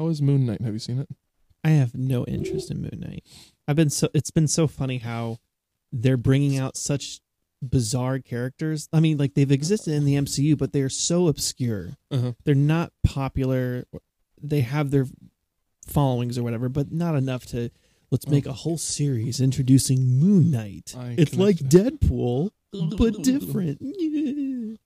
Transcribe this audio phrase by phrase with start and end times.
[0.00, 0.62] how is Moon Knight?
[0.62, 1.08] Have you seen it?
[1.62, 3.22] I have no interest in Moon Knight.
[3.68, 5.38] I've been so it's been so funny how
[5.92, 7.20] they're bringing out such
[7.62, 8.88] bizarre characters.
[8.94, 11.90] I mean, like they've existed in the MCU, but they're so obscure.
[12.10, 12.32] Uh-huh.
[12.44, 13.84] They're not popular.
[14.42, 15.06] They have their
[15.86, 17.68] followings or whatever, but not enough to
[18.10, 20.94] let's make a whole series introducing Moon Knight.
[20.96, 21.56] I it's like.
[21.56, 22.52] Deadpool,
[22.96, 23.78] but different.
[23.82, 24.76] Yeah.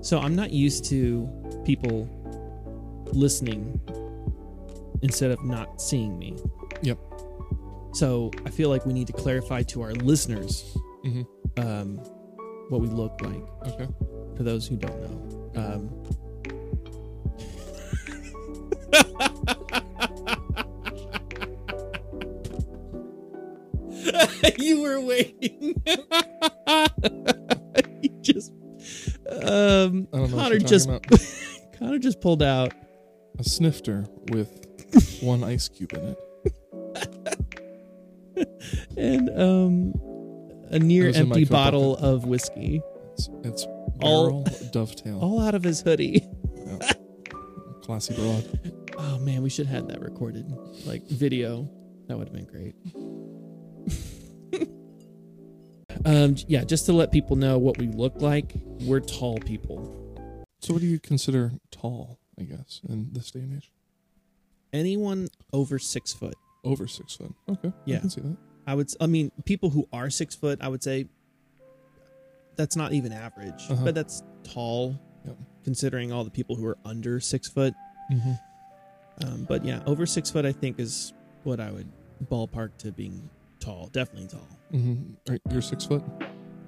[0.00, 1.28] So I'm not used to
[1.66, 2.08] people
[3.12, 3.78] listening
[5.02, 6.36] instead of not seeing me.
[6.82, 6.98] Yep.
[7.92, 11.22] So I feel like we need to clarify to our listeners hmm
[11.58, 11.96] um,
[12.68, 13.88] what we look like Okay.
[14.36, 15.50] for those who don't know.
[15.56, 15.90] Um,
[24.58, 25.82] you were waiting.
[28.02, 28.52] you just
[29.30, 30.88] um, I don't know what Connor you're just.
[31.78, 32.72] Connor just pulled out
[33.38, 34.65] A snifter with
[35.20, 36.18] one ice cube in it.
[38.96, 39.94] and um
[40.70, 43.66] a near It was in my empty bottle of whiskey It's, it's
[44.02, 45.18] All- dovetail.
[45.20, 46.26] all out of his hoodie.
[47.82, 48.72] Classy broad.
[48.98, 50.50] Oh man, we should have had that recorded,
[50.86, 51.68] like video.
[52.08, 52.74] That would have been great.
[56.06, 58.54] um, yeah, just to let people know what we look like.
[58.80, 59.92] We're tall people.
[60.60, 62.18] So, what do you consider tall?
[62.40, 63.70] I guess in this day and age,
[64.76, 67.34] Anyone over six foot, over six foot.
[67.48, 67.96] Okay, Yeah.
[67.96, 68.36] I can see that.
[68.66, 68.90] I would.
[69.00, 71.06] I mean, people who are six foot, I would say
[72.56, 73.84] that's not even average, Uh-huh.
[73.84, 75.36] but that's tall, Yep.
[75.64, 77.74] considering all the people who are under six foot.
[78.10, 78.32] Mm-hmm.
[79.24, 81.12] Um, but yeah, over six foot, I think is
[81.44, 81.88] what I would
[82.30, 83.28] ballpark to being
[83.60, 83.88] tall.
[83.92, 84.48] Definitely tall.
[84.72, 85.30] Mm-hmm.
[85.32, 86.02] Right, you're six foot.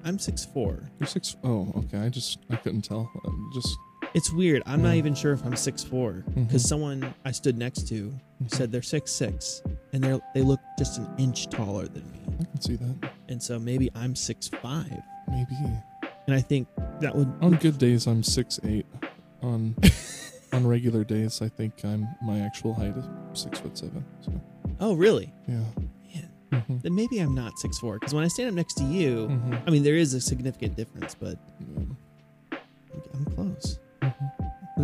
[0.04, 0.88] I'm six four.
[1.00, 1.98] You're six oh, okay.
[1.98, 3.10] I just I couldn't tell.
[3.24, 3.76] Um, just
[4.14, 4.62] It's weird.
[4.66, 6.66] I'm not even sure if I'm six four because Mhm.
[6.68, 8.54] someone I stood next to Mhm.
[8.54, 12.44] said they're six six, and they they look just an inch taller than me, I
[12.44, 13.12] can see that.
[13.28, 15.54] and so maybe I'm six five, Maybe
[16.26, 16.68] and I think
[17.00, 18.86] that would on good days I'm six eight.
[19.42, 19.76] On
[20.52, 23.04] on regular days, I think I'm my actual height is
[23.34, 24.04] six foot seven.
[24.20, 24.32] So
[24.80, 25.54] oh really yeah.
[25.54, 26.78] man Mm-hmm.
[26.82, 29.54] then maybe I'm not six four because when I stand up next to you, Mm-hmm.
[29.66, 31.36] I mean there is a significant difference, but.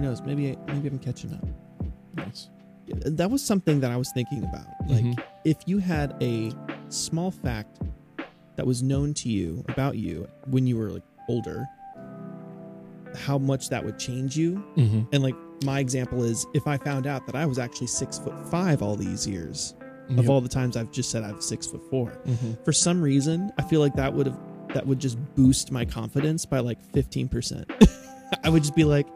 [0.06, 0.20] I'm close.
[0.20, 0.36] Who knows?
[0.36, 1.44] Maybe I, maybe I'm catching up.
[2.14, 2.48] Nice.
[2.88, 4.66] That was something that I was thinking about.
[4.88, 5.22] Like Mhm.
[5.44, 6.52] if you had a
[6.90, 7.78] small fact
[8.56, 11.66] that was known to you about you when you were like older,
[13.16, 14.62] how much that would change you.
[14.76, 15.02] Mm-hmm.
[15.12, 18.34] And like my example is if I found out that I was actually six foot
[18.50, 19.74] five all these years
[20.18, 22.52] of all the times I've just said I'm six foot 4 Mm-hmm.
[22.62, 24.38] For some reason, I feel like that would have
[24.74, 27.70] that would just boost my confidence by like fifteen percent.
[28.44, 29.06] I would just be like,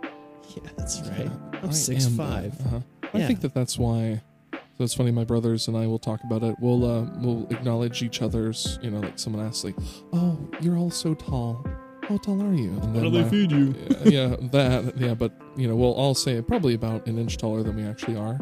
[0.56, 1.30] yeah, that's right.
[1.62, 2.58] I'm six five.
[2.66, 2.80] Uh-huh.
[3.14, 4.22] I think that that's why.
[4.52, 5.10] So it's funny.
[5.10, 6.54] My brothers and I will talk about it.
[6.60, 8.78] We'll uh, we'll acknowledge each other's.
[8.82, 9.74] You know, like someone asks, like,
[10.12, 11.66] "Oh, you're all so tall.
[12.04, 13.74] How tall are you?" And then my- feed you?
[14.04, 17.62] yeah, yeah, that yeah, but you know, we'll all say probably about an inch taller
[17.62, 18.38] than we actually are,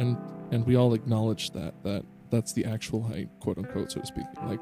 [0.00, 0.16] and
[0.50, 4.26] and we all acknowledge that that that's the actual height, quote unquote, so to speak.
[4.44, 4.60] Like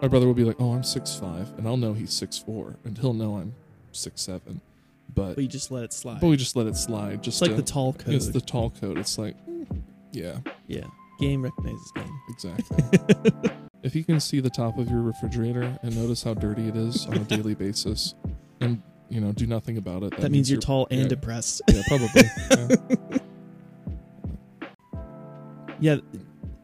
[0.00, 2.76] my brother will be like, "Oh, I'm six five, and I'll know he's six four,
[2.84, 3.54] and he'll know I'm
[3.92, 4.62] six seven,
[5.14, 6.20] but But you just let it slide.
[6.20, 7.22] but we just let it slide.
[7.22, 8.14] Just it's like to- the tall code.
[8.14, 8.98] it's the tall code.
[8.98, 9.66] It's like, mm,
[10.12, 10.84] yeah, yeah,
[11.20, 12.20] game recognizes game.
[12.28, 13.30] exactly.
[13.82, 17.06] if you can see the top of your refrigerator and notice how dirty it is
[17.06, 18.14] on a daily basis,
[18.60, 21.08] and you know do nothing about it, That, means you're tall and yeah.
[21.08, 21.62] depressed.
[21.68, 22.22] Yeah, probably.
[22.50, 23.18] yeah.
[25.80, 25.96] yeah.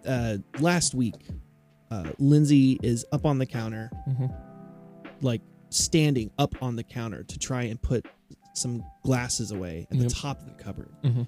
[0.06, 1.14] Uh, last week,
[1.90, 4.34] uh, Lindsay is up on the counter, Mhm.
[5.20, 8.06] like standing up on the counter to try and put
[8.58, 10.08] some glasses away at Yep.
[10.08, 10.90] the top of the cupboard.
[11.04, 11.26] Mhm.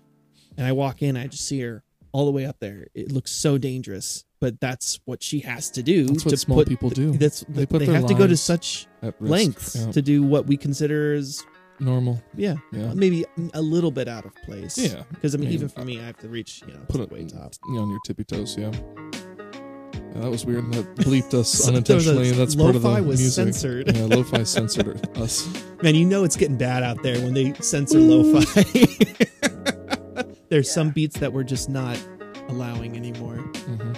[0.57, 1.83] And I walk in, I just see her
[2.13, 2.89] all the way up there.
[2.95, 6.07] It looks so dangerous, but that's what she has to do.
[6.09, 7.13] That's what to small put, people do.
[7.13, 8.87] That's They they, put their have to go to such
[9.21, 9.93] lengths Yeah.
[9.93, 11.43] to do what we consider as
[11.79, 12.21] normal.
[12.37, 12.93] yeah, Yeah.
[12.95, 13.25] maybe
[13.55, 14.77] a little bit out of place.
[14.77, 15.05] Yeah.
[15.11, 15.55] because I mean, Yeah.
[15.55, 17.55] even for me, I have to reach you know Put it way top.
[17.69, 18.57] you know, on your tippy toes.
[18.59, 18.73] Yeah.
[20.15, 20.71] Yeah, that was weird.
[20.73, 22.31] That bleeped us So there a- unintentionally.
[22.33, 23.33] That's part of the was music.
[23.55, 23.97] censored.
[23.97, 25.49] Yeah, lo-fi censored us.
[25.83, 28.63] Man, you know it's getting bad out there when they censor lo-fi.
[30.49, 31.99] There's some beats that we're just not
[32.49, 33.37] allowing anymore.
[33.37, 33.93] hmm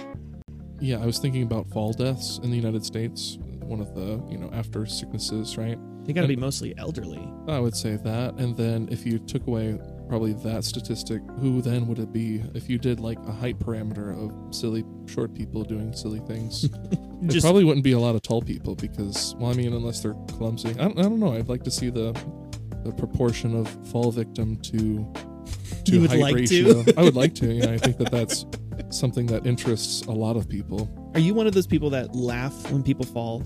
[0.79, 3.37] Yeah, I was thinking about fall deaths in the United States.
[3.61, 5.77] One of the you know after sicknesses, right?
[6.05, 7.27] They got to be mostly elderly.
[7.47, 8.35] I would say that.
[8.35, 9.79] And then if you took away
[10.13, 14.13] probably that statistic, who then would it be if you did like a height parameter
[14.15, 16.65] of silly short people doing silly things?
[17.23, 20.13] it probably wouldn't be a lot of tall people because, well, I mean, unless they're
[20.37, 20.69] clumsy.
[20.69, 21.33] I don't, I don't know.
[21.33, 22.11] I'd like to see the
[22.83, 25.11] the proportion of fall victim to
[25.85, 26.83] to You height like ratio.
[26.83, 26.93] to?
[26.95, 27.51] I would like to.
[27.51, 28.45] Yeah, I think that that's
[28.89, 30.91] something that interests a lot of people.
[31.15, 33.41] Are you one of those people that laugh when people fall?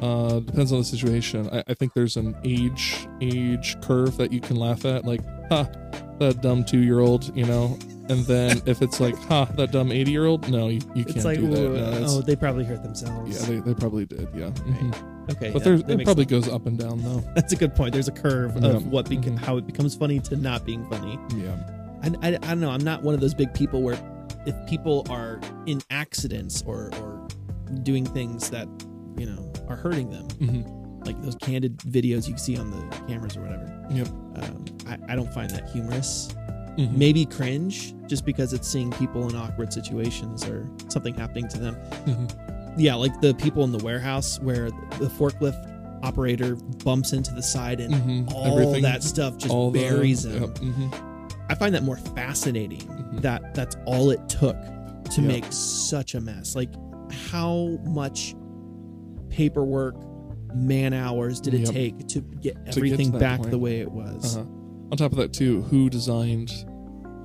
[0.00, 1.50] Uh, depends on the situation.
[1.50, 5.68] I, I think there's an age age curve that you can laugh at, like, ha,
[6.18, 7.78] that dumb two year old, you know.
[8.08, 11.16] And then if it's like, ha, that dumb eighty year old, no, you, you can't
[11.16, 11.60] it's like, do that.
[11.60, 13.38] No, it's- oh, they probably hurt themselves.
[13.40, 14.28] yeah, they, they probably did.
[14.34, 15.30] Yeah, Mhm.
[15.32, 16.46] okay, but yeah, there's it probably sense.
[16.46, 17.20] goes up and down though.
[17.34, 17.92] That's a good point.
[17.92, 18.70] There's a curve Yeah.
[18.70, 19.38] of what beca- Mhm.
[19.38, 21.18] how it becomes funny to not being funny.
[21.36, 21.56] Yeah.
[22.02, 22.70] I, I, I don't know.
[22.70, 23.98] I'm not one of those big people where
[24.46, 27.28] if people are in accidents or, or
[27.82, 28.66] doing things that,
[29.18, 30.62] you know, are hurting them, hmm
[31.06, 34.08] like those candid videos you see on the cameras or whatever, Yep.
[34.36, 36.28] Um, I, I don't find that humorous.
[36.78, 36.96] Mhm.
[36.96, 41.76] Maybe cringe just because it's seeing people in awkward situations or something happening to them.
[42.06, 42.74] Mhm.
[42.78, 45.66] Yeah, like the people in the warehouse where the forklift
[46.04, 46.54] operator
[46.84, 48.32] bumps into the side and Mhm.
[48.32, 50.42] all Everything- that stuff just all the- buries him.
[50.42, 51.32] yep, mhm.
[51.50, 53.20] I find that more fascinating Mhm.
[53.22, 54.56] that that's all it took
[55.10, 55.26] to Yeah.
[55.28, 56.54] make such a mess.
[56.54, 56.70] Like
[57.28, 58.34] how much
[59.28, 59.96] paperwork,
[60.54, 61.70] man hours did it Yep.
[61.70, 63.50] take to get to everything that back point.
[63.50, 64.36] the way it was?
[64.36, 64.46] Uh-huh.
[64.90, 66.48] On top of that, too, who designed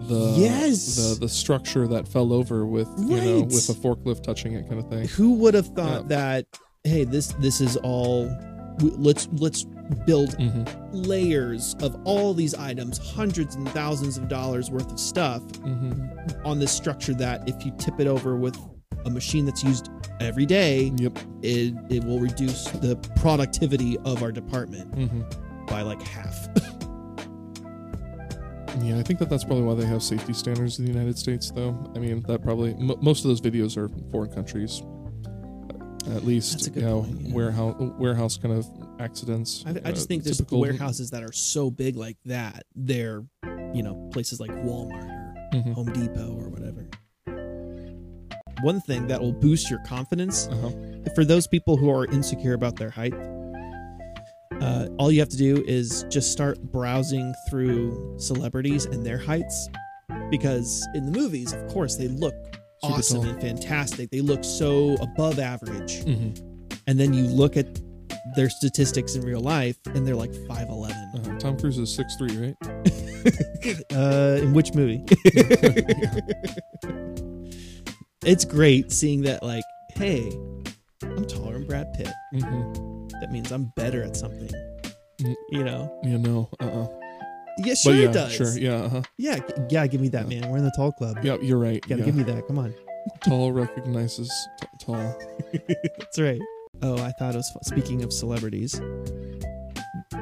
[0.07, 0.95] the Yes!
[0.95, 4.79] the the structure that fell over with you know with a forklift touching it kind
[4.79, 5.07] of thing?
[5.09, 6.07] Who would have thought Yeah.
[6.09, 6.45] that
[6.83, 8.29] hey, this this is all
[8.79, 9.65] let's let's
[10.05, 15.41] build hmm layers of all these items, hundreds and thousands of dollars worth of stuff
[15.57, 15.93] hmm
[16.43, 18.57] on this structure that if you tip it over with
[19.05, 19.89] a machine that's used
[20.19, 21.17] every day, Yep.
[21.41, 25.21] it, it will reduce the productivity of our department hmm
[25.67, 26.47] by like half.
[28.81, 31.49] Yeah, I think that that's probably why they have safety standards in the United States,
[31.49, 31.89] though.
[31.95, 34.81] I mean, that probably m- most of those videos are foreign countries.
[36.13, 37.33] At least, That's a good you know, point, yeah.
[37.33, 38.67] warehouse warehouse kind of
[38.99, 39.63] accidents.
[39.65, 42.65] I, I uh, just think there's warehouses that are so big like that.
[42.75, 43.23] They're,
[43.73, 45.73] you know, places like Walmart or Mhm.
[45.73, 46.85] Home Depot or whatever.
[48.65, 50.71] One thing that will boost your confidence Uh-huh.
[51.13, 53.13] for those people who are insecure about their height,
[54.59, 59.69] uh, all you have to do is just start browsing through celebrities and their heights.
[60.31, 62.33] Because in the movies, of course, they look
[62.81, 63.29] Super awesome tall.
[63.29, 64.09] and fantastic.
[64.09, 66.03] They look so above average.
[66.03, 66.35] Mhm.
[66.87, 67.67] And then you look at
[68.35, 70.95] their statistics in real life and they're like 5'11.
[71.13, 71.37] Uh-huh.
[71.37, 72.55] Tom Cruise is six three, right?
[73.91, 75.03] Uh, in which movie?
[78.25, 79.63] it's great seeing that, like,
[79.95, 80.31] hey,
[81.03, 82.09] I'm taller than Brad Pitt.
[82.31, 84.49] hmm That means I'm better at something.
[85.21, 85.35] Mm.
[85.51, 85.99] You know?
[86.03, 86.87] You know, uh-uh.
[87.59, 88.33] Yeah, sure yeah, it does.
[88.33, 89.01] sure, yeah, uh-huh.
[89.17, 90.49] Yeah, g- yeah, give me that, man.
[90.49, 91.19] We're in the tall club.
[91.23, 91.37] yeah.
[91.41, 91.81] You're right.
[91.83, 92.05] Gotta yeah.
[92.05, 92.45] give me that.
[92.47, 92.73] Come on.
[93.23, 94.29] tall recognizes
[94.59, 95.17] t- tall.
[95.97, 96.41] That's right.
[96.81, 97.63] Oh, I thought it was fun.
[97.63, 98.81] Speaking of celebrities,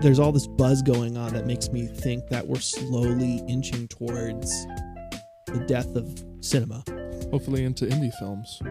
[0.01, 4.51] there's all this buzz going on that makes me think that we're slowly inching towards
[5.47, 6.83] the death of cinema.
[7.33, 8.61] Hopefully into indie films.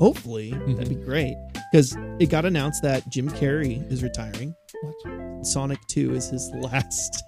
[0.00, 0.74] Hopefully, Mm-hmm.
[0.74, 1.36] that'd be great.
[1.70, 4.52] Because it got announced that Jim Carrey is retiring.
[4.82, 5.46] What?
[5.46, 7.22] Sonic 2 is his last,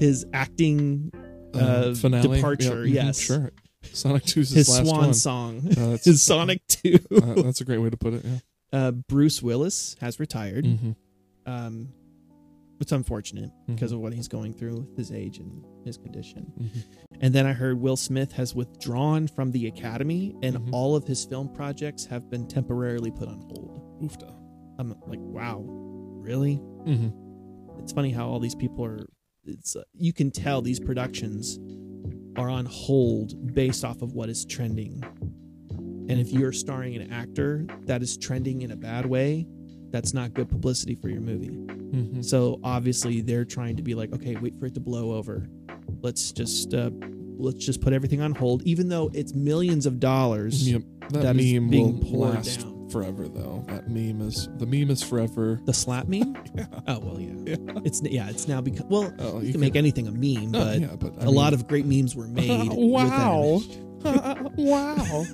[0.00, 1.12] his acting,
[1.54, 3.18] Um, Uh, finale departure, Yeah, mhm, yes.
[3.20, 3.52] sure.
[3.92, 5.14] Sonic 2's his, his last swan one.
[5.14, 5.68] song.
[5.78, 6.98] Uh, his Sonic 2.
[7.22, 8.24] uh, that's a great way to put it.
[8.24, 8.38] Yeah.
[8.72, 10.64] Uh, Bruce Willis has retired.
[10.64, 10.96] Mhm.
[11.46, 11.88] Um,
[12.82, 13.74] it's unfortunate Mhm.
[13.74, 16.52] because of what he's going through with his age and his condition.
[16.60, 16.82] Mhm.
[17.20, 20.72] And then I heard Will Smith has withdrawn from the Academy and Mhm.
[20.72, 23.80] all of his film projects have been temporarily put on hold.
[24.02, 24.34] Oofda.
[24.78, 25.62] I'm like, wow,
[26.22, 26.56] really?
[26.84, 27.08] hmm
[27.78, 29.06] It's funny how all these people are.
[29.44, 31.58] It's uh, you can tell these productions
[32.36, 35.02] are on hold based off of what is trending.
[35.70, 39.46] And if you're starring an actor that is trending in a bad way,
[39.90, 41.56] that's not good publicity for your movie.
[41.92, 45.46] Hmm So obviously they're trying to be like, okay, wait for it to blow over.
[46.00, 46.90] Let's just uh,
[47.38, 50.68] let's just put everything on hold, even though it's millions of dollars.
[50.68, 50.82] Yep.
[51.10, 52.88] That, that is meme being will last down.
[52.88, 53.64] forever, though.
[53.68, 55.60] That meme is the meme is forever.
[55.66, 56.36] The slap meme?
[56.54, 56.66] Yeah.
[56.86, 57.56] Oh well, yeah.
[57.56, 57.80] Yeah.
[57.84, 59.12] It's yeah, it's now become well.
[59.18, 61.86] Oh, You, can make anything a meme, No, but yeah, but a lot of great
[61.86, 62.68] memes were made.
[62.68, 63.60] with that wow.
[64.56, 65.24] wow.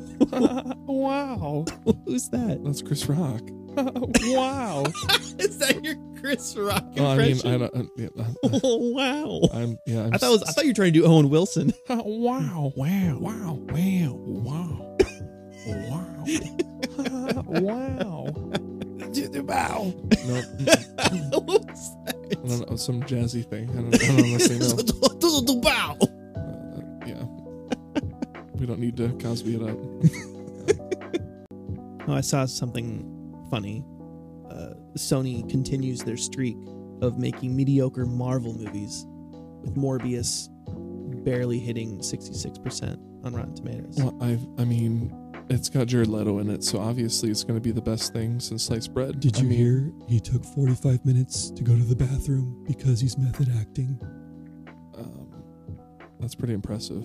[0.87, 1.65] wow.
[2.05, 2.61] Who's that?
[2.65, 3.43] That's Chris Rock.
[3.85, 4.85] Wow.
[5.39, 7.55] Is that your Chris Rock Oh, I mean, impression?
[7.55, 7.77] I don't.
[7.77, 8.25] uh, yeah, uh,
[8.65, 9.41] oh wow!
[9.53, 9.79] I'm.
[9.87, 10.05] Yeah.
[10.05, 11.73] I'm I thought it was, I thought you were trying to do Owen Wilson.
[11.89, 12.73] wow.
[12.77, 13.19] Wow.
[13.21, 13.59] Wow.
[13.71, 14.19] Wow.
[14.27, 14.97] Wow.
[15.67, 16.25] Wow.
[17.47, 18.25] wow.
[19.47, 19.95] Wow.
[20.27, 20.43] No,
[21.31, 21.97] what was
[22.31, 23.71] I don't know, some jazzy thing.
[23.71, 24.69] I don't, I don't honestly know.
[24.77, 25.61] that?
[25.65, 25.97] wow!
[26.01, 27.25] Uh, yeah.
[28.55, 29.79] We don't need to Cosby it up.
[32.09, 33.05] Oh, I saw something
[33.51, 33.85] funny.
[34.51, 36.57] Uh, Sony continues their streak
[37.03, 39.07] of making mediocre Marvel movies,
[39.63, 40.49] with Morbius
[41.25, 43.97] barely hitting 66% on Rotten Tomatoes.
[43.99, 45.13] Well, I I mean,
[45.51, 48.41] it's got Jared Leto in it, so obviously it's going to be the best thing
[48.41, 49.21] since sliced bread.
[49.21, 53.01] Did I you mean, hear he took 45 minutes to go to the bathroom because
[53.01, 53.99] he's method acting?
[54.97, 55.29] Um,
[56.21, 57.05] that's pretty impressive.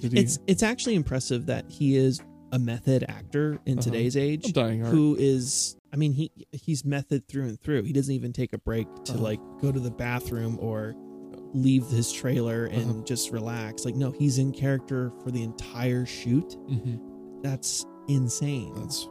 [0.00, 0.20] Did he?
[0.20, 2.20] It's it's actually impressive that he is
[2.52, 3.82] a method actor in Uh-huh.
[3.90, 7.82] today's age who is I mean he he's method through and through.
[7.82, 9.22] He doesn't even take a break to Uh-huh.
[9.22, 10.94] like go to the bathroom or
[11.52, 13.02] leave his trailer and Uh-huh.
[13.04, 13.84] just relax.
[13.84, 16.56] Like no, he's in character for the entire shoot.
[16.68, 17.00] Mhm.
[17.42, 18.72] That's insane.
[18.76, 19.08] That's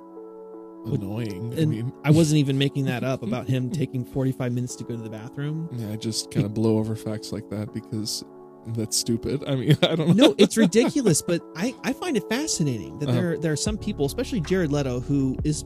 [0.86, 1.54] annoying.
[1.58, 4.84] I and mean, I wasn't even making that up about him taking 45 minutes to
[4.84, 5.70] go to the bathroom.
[5.78, 8.24] yeah, I just kind of blow over facts like that because
[8.68, 9.44] that's stupid.
[9.48, 10.28] I mean, I don't know.
[10.30, 13.18] No, it's ridiculous, but I, I find it fascinating that Uh-huh.
[13.20, 15.64] there there are some people, especially Jared Leto, who is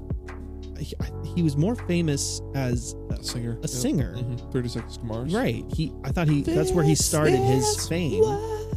[0.77, 0.95] he,
[1.35, 3.59] he was more famous as a singer.
[3.63, 4.15] a singer.
[4.15, 4.51] Mhm.
[4.51, 5.33] Thirty Seconds to Mars.
[5.33, 5.65] right.
[5.75, 8.23] He I thought he that's where he started his This is fame,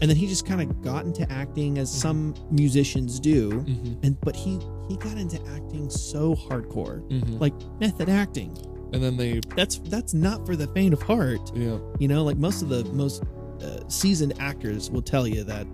[0.00, 4.04] and then he just kind of got into acting as some musicians do, Mm-hmm.
[4.04, 7.38] and but he he got into acting so hardcore, Mm-hmm.
[7.38, 8.56] like method acting.
[8.92, 11.40] and then they, That's that's not for the faint of heart.
[11.54, 13.22] yeah, You know, like most of the most
[13.62, 15.66] uh, seasoned actors will tell you that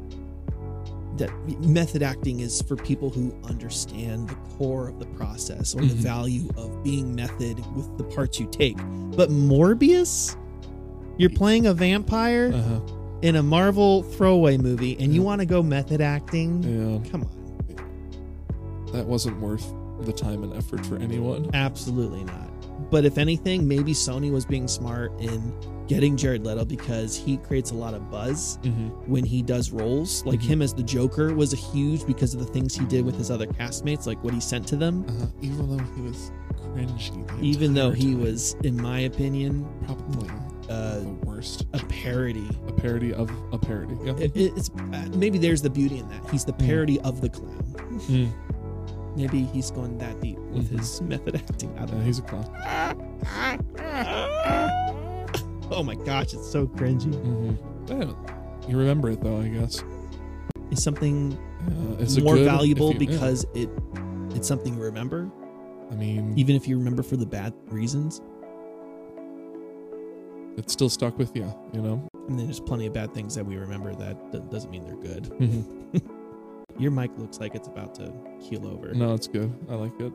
[1.17, 1.31] that
[1.67, 5.99] method acting is for people who understand the core of the process or the Mhm.
[5.99, 8.77] value of being method with the parts you take.
[9.17, 10.37] But Morbius,
[11.17, 12.81] you're playing a vampire uh huh,
[13.23, 16.63] in a Marvel throwaway movie, and you want to go method acting?
[16.63, 17.11] yeah.
[17.11, 19.67] Come on, That wasn't worth
[20.03, 21.51] the time and effort for anyone.
[21.53, 22.49] absolutely not.
[22.93, 25.53] But if anything, maybe Sony was being smart in
[25.89, 28.89] getting Jared Leto because he creates a lot of buzz Mm-hmm.
[29.11, 30.25] when he does roles.
[30.25, 30.45] Like Mhm.
[30.45, 33.31] him as the Joker was a huge because of the things he did with his
[33.31, 35.05] other castmates, like what he sent to them.
[35.09, 35.27] Uh-huh.
[35.41, 36.31] Even though he was
[36.75, 37.27] cringy.
[37.27, 38.21] the Even though he time.
[38.23, 40.29] was, in my opinion, probably
[40.69, 41.67] uh, the worst.
[41.73, 42.47] a parody.
[42.69, 43.97] A parody of a parody.
[44.05, 44.13] Yeah.
[44.19, 47.65] It, it's uh, maybe there's the beauty in that he's the parody of the clown.
[48.11, 48.31] Mm.
[49.17, 50.79] Maybe he's going that deep with Mhm.
[50.79, 51.73] his method acting.
[51.79, 52.05] I don't know.
[52.05, 52.45] he's a clown.
[55.71, 57.13] Oh my gosh, it's so cringy.
[57.15, 58.71] Mm-hmm.
[58.71, 59.83] You remember it though, I guess.
[60.71, 61.33] Is something
[61.67, 62.99] Uh, it's a more good- valuable you- yeah.
[63.13, 63.69] because it
[64.35, 65.31] it's something you remember,
[65.91, 68.21] I mean, even if you remember for the bad reasons.
[70.57, 71.53] it's still stuck with you.
[71.73, 72.09] You know.
[72.29, 74.97] And then there's plenty of bad things that we remember that d- doesn't mean they're
[74.97, 75.25] good.
[75.25, 75.99] Mm-hmm.
[76.83, 78.93] Your mic looks like it's about to keel over.
[78.93, 79.53] No, it's good.
[79.71, 80.13] I like it.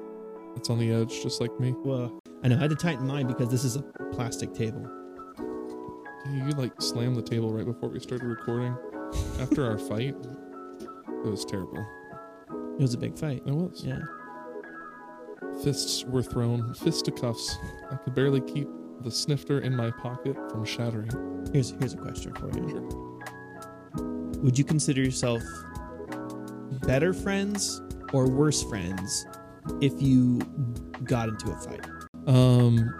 [0.55, 1.73] It's on the edge, just like me.
[1.83, 3.81] Well, I know I had to tighten mine because this is a
[4.11, 4.85] plastic table.
[6.25, 8.77] Yeah, you like slammed the table right before we started recording.
[9.39, 10.15] After our fight,
[11.25, 11.85] it was terrible.
[12.49, 13.43] It was a big fight.
[13.45, 13.83] It was.
[13.83, 13.99] Yeah.
[15.63, 17.57] Fists were thrown, fisticuffs.
[17.91, 18.67] I could barely keep
[19.01, 21.11] the snifter in my pocket from shattering.
[21.51, 22.69] Here's here's a question for you.
[22.69, 24.41] Sure.
[24.41, 25.43] Would you consider yourself
[26.85, 27.81] better friends
[28.13, 29.25] or worse friends
[29.81, 30.39] if you
[31.03, 31.85] got into a fight?
[32.27, 32.93] Um,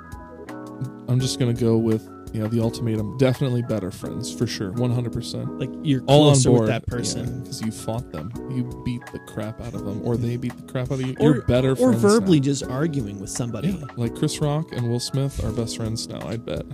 [1.08, 3.18] I'm just gonna go with you know the ultimatum.
[3.18, 5.14] Definitely better friends for sure, 100.
[5.14, 7.42] percent Like you're All on board with that person.
[7.42, 8.32] because you fought them.
[8.52, 11.16] You beat the crap out of them, or they beat the crap out of you.
[11.20, 12.44] Or- You're better friends Or verbally now.
[12.46, 13.70] just arguing with somebody.
[13.70, 16.28] Yeah, like Chris Rock and Will Smith are best friends now.
[16.28, 16.66] I'd bet.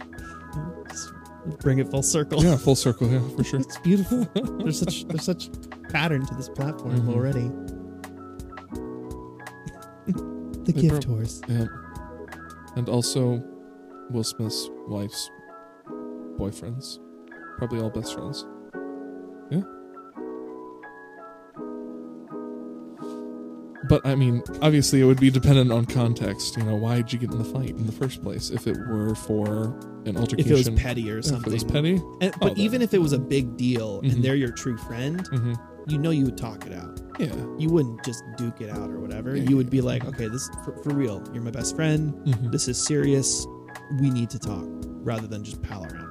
[1.62, 2.44] Bring it full circle.
[2.44, 3.10] Yeah, full circle.
[3.10, 3.60] Yeah, for sure.
[3.62, 4.28] It's beautiful.
[4.60, 5.50] there's such there's such
[5.90, 7.14] pattern to this platform Mhm.
[7.14, 7.50] already.
[10.08, 11.42] the They gift prob- horse.
[11.48, 11.66] Yeah.
[12.76, 13.44] And also,
[14.12, 15.30] Will Smith's wife's
[16.40, 17.00] boyfriends.
[17.58, 18.46] Probably all best friends.
[19.52, 19.62] Yeah.
[23.88, 26.58] But I mean, obviously, it would be dependent on context.
[26.58, 28.50] You know, why did you get in the fight in the first place?
[28.50, 31.52] If it were for an altercation, If it was petty or Yeah, if something.
[31.52, 34.14] it was petty, And, Oh, but then- even if it was a big deal Mhm.
[34.14, 35.54] and they're your true friend, hmm
[35.88, 37.02] you know you would talk it out.
[37.20, 39.36] yeah, You wouldn't just duke it out or whatever.
[39.36, 41.24] Yeah, you would be like, okay, this for, for real.
[41.34, 42.14] You're my best friend.
[42.26, 43.48] hmm This is serious.
[44.00, 44.68] We need to talk
[45.02, 46.09] rather than just pal around.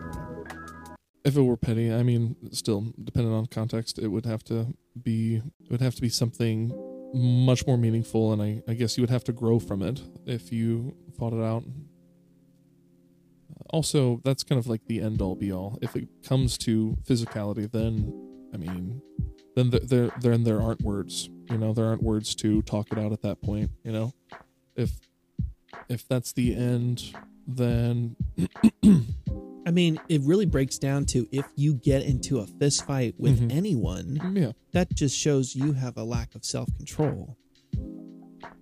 [1.24, 5.36] If it were petty, I mean, still depending on context, it would have to be
[5.36, 6.72] it would have to be something
[7.14, 10.52] much more meaningful, and I, I guess you would have to grow from it if
[10.52, 11.64] you fought it out.
[13.70, 15.78] Also, that's kind of like the end all be all.
[15.82, 18.12] If it comes to physicality, then
[18.54, 19.02] I mean,
[19.56, 21.28] then th- there then there aren't words.
[21.50, 23.70] You know, there aren't words to talk it out at that point.
[23.84, 24.12] You know,
[24.76, 24.92] if
[25.88, 27.14] if that's the end,
[27.46, 28.16] then
[29.68, 33.38] I mean, it really breaks down to if you get into a fist fight with
[33.38, 33.52] Mhm.
[33.52, 37.36] anyone, yeah, that just shows you have a lack of self control.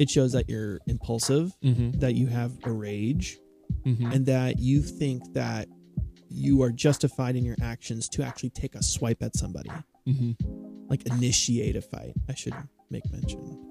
[0.01, 3.39] It shows that you're impulsive, mm-hmm, that you have a rage,
[3.85, 4.11] mm-hmm.
[4.11, 5.69] and that you think that
[6.29, 9.71] you are justified in your actions to actually take a swipe at somebody,
[10.05, 10.33] hmm
[10.89, 12.15] like initiate a fight.
[12.29, 12.55] I should
[12.91, 13.66] make mention.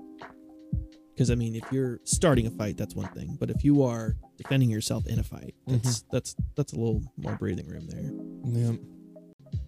[1.16, 3.38] Because I mean, if you're starting a fight, that's one thing.
[3.40, 7.38] But if you are defending yourself in a fight, that's that's that's a little more
[7.38, 8.12] breathing room there.
[8.44, 8.76] Yeah.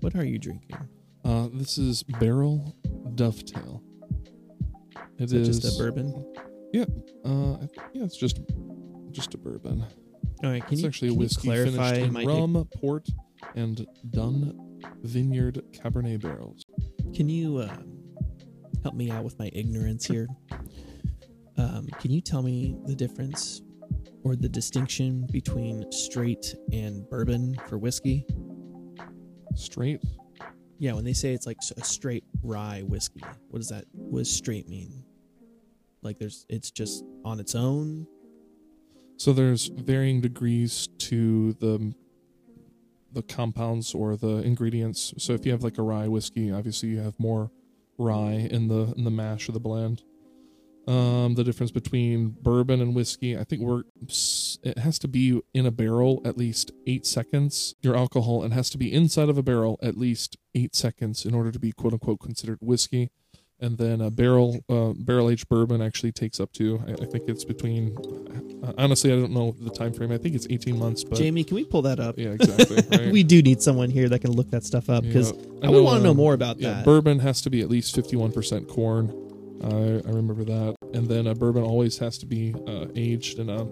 [0.01, 0.75] What are you drinking?
[1.23, 2.75] Uh, this is Barrell
[3.15, 3.81] Dovetail.
[5.17, 6.33] It Is it is just a bourbon?
[7.25, 7.57] Uh,
[7.93, 8.41] yeah, it's just
[9.11, 9.85] just a bourbon.
[10.43, 13.07] All right, can it's you actually a can you whiskey clarify finished in rum, port,
[13.55, 16.63] and Dunn Vineyard Cabernet barrels.
[17.15, 17.97] Can you um,
[18.83, 20.27] help me out with my ignorance here?
[21.57, 23.61] Um, can you tell me the difference
[24.23, 28.25] or the distinction between straight and bourbon for whiskey?
[29.55, 30.01] Straight.
[30.79, 33.85] Yeah, when they say it's like a straight rye whiskey, what does that?
[33.93, 35.03] What does straight mean?
[36.03, 38.05] Like there's, it's just on its own.
[39.17, 41.93] So there's varying degrees to the
[43.13, 45.13] the compounds or the ingredients.
[45.17, 47.51] So if you have like a rye whiskey, obviously you have more
[47.97, 50.03] rye in the in the mash or the blend.
[50.87, 53.83] Um, the difference between bourbon and whiskey, I think we're
[54.63, 57.75] it has to be in a barrel at least eight seconds.
[57.81, 61.33] Your alcohol and has to be inside of a barrel at least eight seconds in
[61.35, 63.09] order to be quote unquote considered whiskey.
[63.59, 67.27] And then a barrel uh, barrel aged bourbon actually takes up to I, I think
[67.27, 67.97] it's between
[68.63, 70.11] uh, honestly I don't know the time frame.
[70.13, 72.17] I think it's eighteen months, but Jamie, can we pull that up?
[72.17, 72.77] yeah, exactly.
[72.97, 73.11] Right?
[73.11, 75.67] we do need someone here that can look that stuff up because Yeah.
[75.67, 76.85] I would want to know um, more about yeah, that.
[76.85, 79.11] bourbon has to be at least 51% corn.
[79.63, 80.75] I I remember that.
[80.93, 83.63] And then a bourbon always has to be uh, aged in a,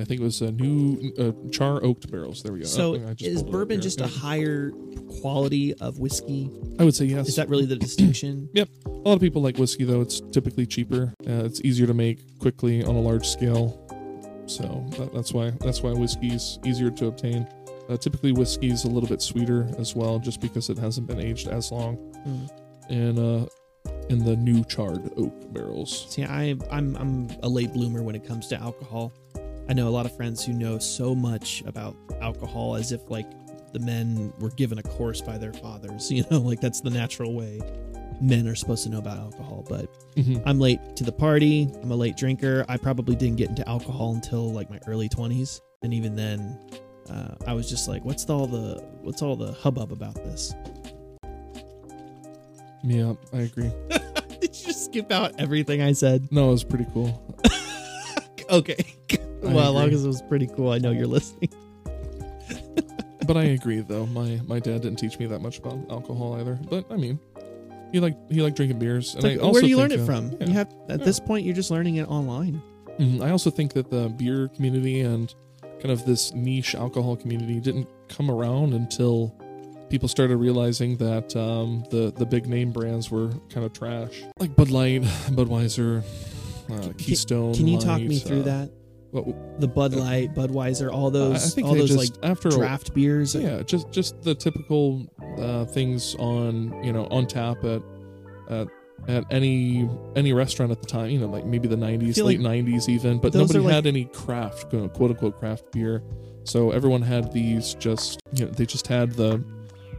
[0.00, 2.42] I think it was a new uh, char oaked barrels.
[2.42, 2.64] There we go.
[2.66, 4.72] so I is pulled it up bourbon just a higher
[5.20, 6.50] quality of whiskey?
[6.78, 7.28] I would say yes.
[7.28, 8.48] Is that really the distinction?
[8.54, 8.68] Yep.
[8.86, 10.00] A lot of people like whiskey though.
[10.00, 11.14] It's typically cheaper.
[11.26, 13.84] Uh, it's easier to make quickly on a large scale.
[14.46, 17.46] So that, that's why that's why whiskey's easier to obtain.
[17.88, 21.48] Uh, typically, whiskey's a little bit sweeter as well, just because it hasn't been aged
[21.48, 21.96] as long.
[22.26, 22.90] Mm.
[22.90, 23.46] in uh
[24.10, 26.06] in the new charred oak barrels.
[26.10, 29.12] See, I, I'm I'm a late bloomer when it comes to alcohol.
[29.68, 33.26] I know a lot of friends who know so much about alcohol as if like
[33.72, 36.10] the men were given a course by their fathers.
[36.18, 37.60] You know, like that's the natural way
[38.20, 39.64] men are supposed to know about alcohol.
[39.68, 40.42] But Mhm.
[40.46, 41.68] I'm late to the party.
[41.82, 42.64] I'm a late drinker.
[42.68, 46.58] I probably didn't get into alcohol until like my early 20s, and even then,
[47.10, 50.52] uh, I was just like, "What's all the what's all the hubbub about this?"
[52.82, 53.70] Yeah, I agree.
[54.40, 56.28] Did you just skip out everything I said?
[56.30, 57.24] No, it was pretty cool.
[58.50, 58.76] Okay.
[59.42, 61.50] well, as long as it was pretty cool, I know you're listening.
[63.26, 64.06] But I agree though.
[64.06, 66.58] My my dad didn't teach me that much about alcohol either.
[66.70, 67.18] But I mean,
[67.92, 69.14] he liked he liked drinking beers.
[69.14, 70.30] And like, I also where do you learn it from?
[70.40, 70.46] yeah.
[70.46, 71.04] You have at Yeah.
[71.04, 72.62] this point, you're just learning it online.
[72.98, 73.20] Mhm.
[73.22, 77.86] I also think that the beer community and kind of this niche alcohol community didn't
[78.08, 79.34] come around until
[79.88, 84.54] people started realizing that um, the the big name brands were kind of trash, like
[84.56, 86.02] Bud Light, Budweiser,
[86.70, 87.54] uh, Keystone.
[87.54, 88.70] Can you talk me through uh, that?
[89.10, 92.52] What, The Bud Light, Budweiser, all those, I think all those just like after a-
[92.52, 93.34] draft beers.
[93.34, 95.06] yeah just just the typical
[95.38, 97.82] uh, things on you know on tap at
[98.50, 98.68] at
[99.06, 102.64] at any any restaurant at the time you know like maybe the 90s late like
[102.64, 106.02] 90s even but nobody are like- had any craft quote unquote craft beer
[106.44, 109.42] so everyone had these just you know they just had the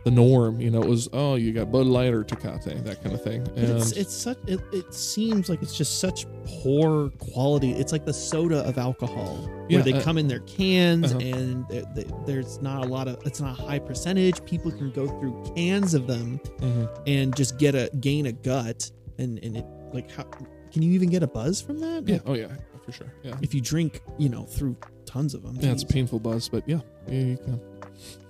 [0.05, 3.13] the norm you know it was oh you got bud light or tecate that kind
[3.13, 6.25] of thing But and it's it's such it, it seems like it's just such
[6.63, 7.71] poor quality.
[7.73, 11.19] It's like the soda of alcohol, Yeah, where they uh, come in their cans uh-huh.
[11.19, 14.43] and they, they, there's not a lot of it's not a high percentage.
[14.45, 16.89] People can go through cans of them Mhm.
[17.07, 20.23] and just get a gain a gut and and it like how
[20.71, 22.03] can you even get a buzz from that?
[22.07, 22.47] yeah Like, oh yeah
[22.85, 25.57] for sure yeah if you drink you know through tons of them.
[25.59, 25.91] yeah it's geez.
[25.91, 27.59] painful buzz but yeah yeah you can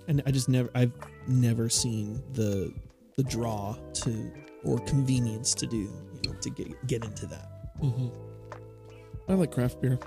[0.07, 0.91] and I just never I've
[1.29, 2.73] never seen the
[3.17, 4.31] the draw to
[4.63, 7.47] or convenience to do you know to get get into that.
[7.79, 8.07] hmm
[9.27, 9.99] i like craft beer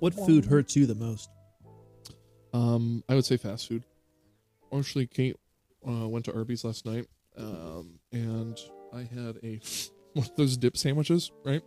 [0.00, 1.28] What food hurts you the most?
[2.52, 3.84] Um, I would say fast food.
[4.72, 5.36] Actually, Kate
[5.86, 7.06] uh, went to Arby's last night,
[7.36, 8.58] um, and
[8.92, 9.60] I had a
[10.12, 11.62] one of those dip sandwiches, right?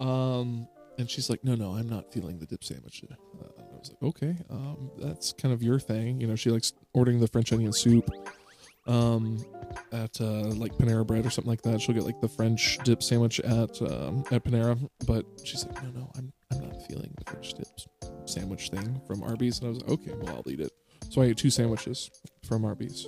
[0.00, 3.44] Um, and she's like, "No, no, I'm not feeling the dip sandwich." Uh,
[3.78, 7.20] I was like, "Okay, um, that's kind of your thing." You know, she likes ordering
[7.20, 8.10] the French onion soup.
[8.86, 9.44] Um,
[9.92, 13.02] at uh, like Panera Bread or something like that, she'll get like the French dip
[13.02, 14.78] sandwich at um, at Panera.
[15.06, 17.68] But she's like, "No, no, I'm I'm not feeling the French dip
[18.28, 20.72] sandwich thing from Arby's." And I was like, "Okay, well, I'll eat it."
[21.10, 22.10] So I ate two sandwiches
[22.44, 23.06] from Arby's,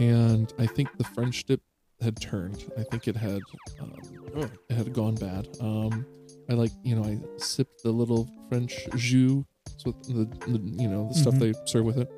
[0.00, 1.60] and I think the French dip
[2.00, 2.64] had turned.
[2.78, 3.40] I think it had
[3.80, 5.48] um, it had gone bad.
[5.60, 6.06] Um,
[6.48, 9.44] I like you know I sipped the little French jus,
[9.78, 11.38] so the, the you know the stuff Mhm.
[11.40, 12.10] they serve with it,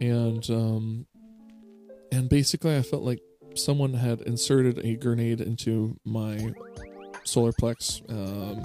[0.00, 1.06] and um,
[2.12, 3.20] and basically I felt like
[3.54, 6.52] someone had inserted a grenade into my
[7.24, 8.64] solar plex, um,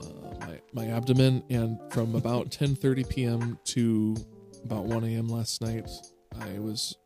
[0.00, 3.58] uh, my my abdomen, and from about 10:30 p.m.
[3.64, 4.16] to
[4.64, 5.26] about 1 a.m.
[5.28, 5.88] last night,
[6.40, 6.96] I was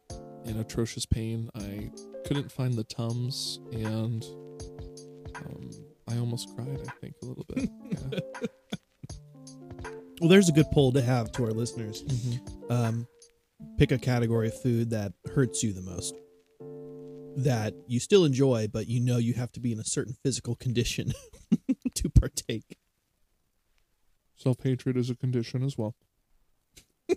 [0.45, 1.49] in atrocious pain.
[1.57, 1.91] I
[2.27, 4.25] couldn't find the tums, and
[5.37, 5.71] um,
[6.09, 6.79] I almost cried.
[6.87, 7.69] I think a little bit.
[8.13, 8.76] Yeah.
[10.21, 12.03] Well, there's a good poll to have to our listeners.
[12.03, 12.71] Mhm.
[12.71, 13.07] Um,
[13.79, 16.15] pick a category of food that hurts you the most,
[17.45, 20.55] that you still enjoy, but you know you have to be in a certain physical
[20.57, 21.13] condition
[21.95, 22.79] to partake.
[24.37, 25.95] Self hatred is a condition as well.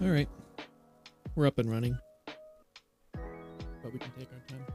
[0.00, 0.28] All right,
[1.36, 1.96] we're up and running,
[3.14, 4.66] but we can take our time.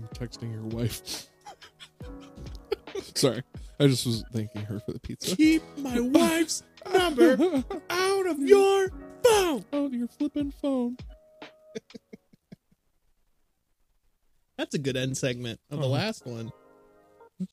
[0.00, 1.26] I'm texting your wife.
[3.14, 3.42] Sorry,
[3.78, 5.36] I just was thanking her for the pizza.
[5.36, 7.32] Keep my wife's number
[7.90, 8.88] out of your
[9.22, 9.64] phone.
[9.72, 10.96] Oh, your flipping phone.
[14.58, 15.92] That's a good end segment of the Uh-huh.
[15.94, 16.50] last one.